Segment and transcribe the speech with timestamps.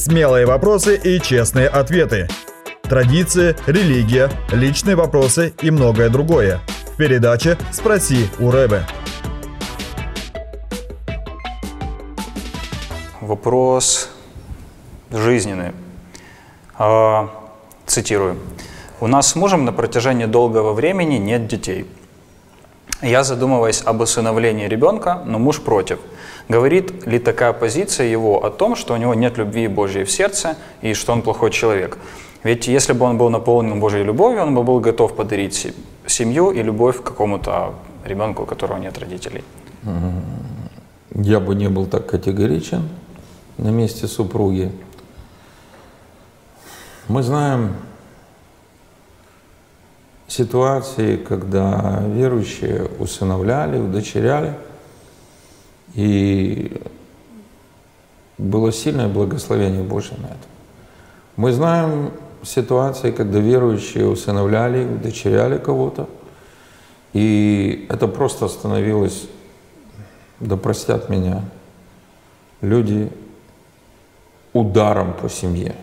[0.00, 2.26] Смелые вопросы и честные ответы.
[2.84, 6.60] Традиции, религия, личные вопросы и многое другое.
[6.94, 8.86] В передаче «Спроси у Рэбе».
[13.20, 14.08] Вопрос
[15.10, 15.72] жизненный.
[16.78, 17.28] А,
[17.84, 18.38] цитирую.
[19.00, 21.86] «У нас с мужем на протяжении долгого времени нет детей.
[23.02, 25.98] Я задумываюсь об усыновлении ребенка, но муж против.
[26.48, 30.56] Говорит ли такая позиция его о том, что у него нет любви Божьей в сердце
[30.82, 31.98] и что он плохой человек?
[32.42, 35.72] Ведь если бы он был наполнен Божьей любовью, он бы был готов подарить
[36.06, 37.74] семью и любовь какому-то
[38.04, 39.44] ребенку, у которого нет родителей.
[41.14, 42.88] Я бы не был так категоричен
[43.56, 44.72] на месте супруги.
[47.08, 47.74] Мы знаем
[50.30, 54.54] ситуации, когда верующие усыновляли, удочеряли,
[55.94, 56.80] и
[58.38, 60.36] было сильное благословение Божье на это.
[61.36, 62.12] Мы знаем
[62.44, 66.08] ситуации, когда верующие усыновляли, удочеряли кого-то,
[67.12, 69.26] и это просто становилось,
[70.38, 71.42] да простят меня,
[72.60, 73.10] люди
[74.52, 75.74] ударом по семье.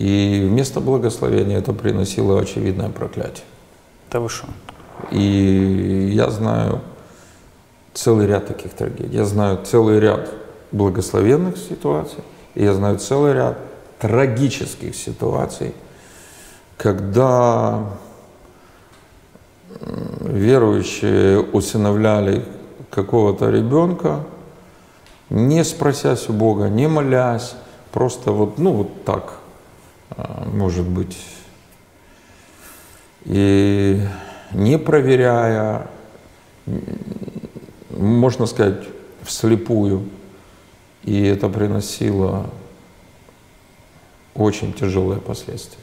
[0.00, 3.44] И вместо благословения это приносило очевидное проклятие.
[4.10, 4.46] Да вы что?
[5.10, 6.80] И я знаю
[7.92, 9.14] целый ряд таких трагедий.
[9.14, 10.30] Я знаю целый ряд
[10.72, 13.58] благословенных ситуаций, и я знаю целый ряд
[13.98, 15.74] трагических ситуаций,
[16.78, 17.84] когда
[20.20, 22.46] верующие усыновляли
[22.88, 24.20] какого-то ребенка,
[25.28, 27.54] не спросясь у Бога, не молясь,
[27.92, 29.39] просто вот, ну вот так,
[30.46, 31.16] может быть,
[33.24, 34.00] и
[34.52, 35.88] не проверяя,
[37.90, 38.84] можно сказать,
[39.22, 40.08] вслепую.
[41.04, 42.50] И это приносило
[44.34, 45.78] очень тяжелые последствия.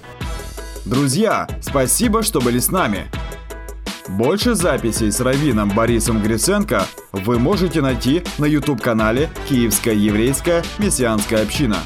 [0.85, 3.07] Друзья, спасибо, что были с нами.
[4.07, 11.77] Больше записей с Равином Борисом Гриценко вы можете найти на YouTube-канале «Киевская еврейская мессианская община».